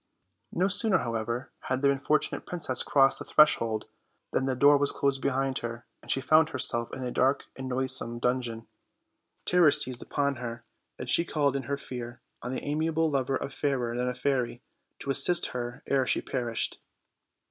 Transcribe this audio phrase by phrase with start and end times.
[0.51, 3.85] No sooner, however, had the unfortunate princess crossed the threshold
[4.31, 7.69] than the door was closed behind her, and she found herself in a dark and
[7.69, 8.65] noisome dungeon.
[9.45, 10.65] Terror seized upon her,
[10.97, 14.63] and she called in her fear on the amiable lover of Fairer than a Fairy
[14.97, 16.81] to assist her ere she perished.